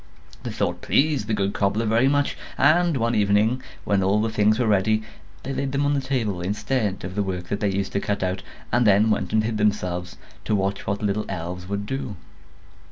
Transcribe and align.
The 0.41 0.49
thought 0.51 0.81
pleased 0.81 1.27
the 1.27 1.35
good 1.35 1.53
cobbler 1.53 1.85
very 1.85 2.07
much; 2.07 2.35
and 2.57 2.97
one 2.97 3.13
evening, 3.13 3.61
when 3.83 4.01
all 4.01 4.19
the 4.19 4.31
things 4.31 4.57
were 4.57 4.65
ready, 4.65 5.03
they 5.43 5.53
laid 5.53 5.73
them 5.73 5.85
on 5.85 5.93
the 5.93 6.01
table, 6.01 6.41
instead 6.41 7.03
of 7.03 7.13
the 7.13 7.21
work 7.21 7.49
that 7.49 7.59
they 7.59 7.69
used 7.69 7.91
to 7.91 7.99
cut 7.99 8.23
out, 8.23 8.41
and 8.71 8.87
then 8.87 9.11
went 9.11 9.31
and 9.31 9.43
hid 9.43 9.57
themselves, 9.59 10.17
to 10.45 10.55
watch 10.55 10.87
what 10.87 10.97
the 11.01 11.05
little 11.05 11.25
elves 11.29 11.69
would 11.69 11.85
do. 11.85 12.15